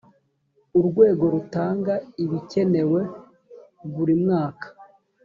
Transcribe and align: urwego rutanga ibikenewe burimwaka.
urwego 0.79 1.23
rutanga 1.33 1.93
ibikenewe 2.23 3.01
burimwaka. 3.95 4.67